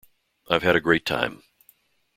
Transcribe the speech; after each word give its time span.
I've 0.49 0.63
had 0.63 0.75
a 0.75 0.81
great 0.81 1.05
time. 1.05 1.43